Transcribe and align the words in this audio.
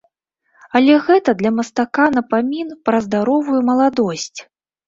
Але 0.79 0.95
гэта 1.09 1.35
для 1.41 1.51
мастака 1.59 2.07
напамін 2.17 2.73
пра 2.89 3.03
здаровую 3.09 3.59
маладосць. 3.69 4.39